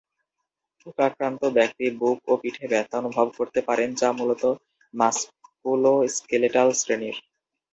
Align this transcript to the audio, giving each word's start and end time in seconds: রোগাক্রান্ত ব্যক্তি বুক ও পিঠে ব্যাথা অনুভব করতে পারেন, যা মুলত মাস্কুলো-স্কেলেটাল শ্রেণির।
রোগাক্রান্ত 0.85 1.41
ব্যক্তি 1.57 1.85
বুক 1.99 2.19
ও 2.27 2.41
পিঠে 2.41 2.65
ব্যাথা 2.67 2.95
অনুভব 2.97 3.27
করতে 3.37 3.59
পারেন, 3.67 3.89
যা 3.95 4.09
মুলত 4.11 4.43
মাস্কুলো-স্কেলেটাল 4.93 6.69
শ্রেণির। 6.73 7.17